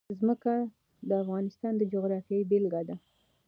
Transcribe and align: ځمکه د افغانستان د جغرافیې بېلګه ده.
ځمکه 0.19 0.53
د 1.07 1.11
افغانستان 1.23 1.73
د 1.77 1.81
جغرافیې 1.93 2.47
بېلګه 2.49 2.81
ده. 2.89 2.95